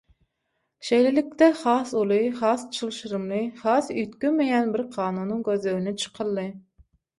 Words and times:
Şeýlelikde 0.87 1.49
has 1.59 1.93
uly, 1.99 2.17
has 2.39 2.63
çylşyrymly, 2.79 3.43
has 3.67 3.93
üýtgemeýän 3.97 4.75
bir 4.79 4.87
kanunyň 4.99 5.47
gözlegine 5.53 5.97
çykyldy. 6.07 6.51